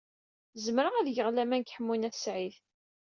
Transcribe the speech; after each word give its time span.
Zemreɣ 0.63 0.93
ad 0.95 1.07
geɣ 1.15 1.27
laman 1.31 1.61
deg 1.63 1.71
Ḥemmu 1.75 1.95
n 1.95 2.07
At 2.09 2.15
Sɛid. 2.23 2.55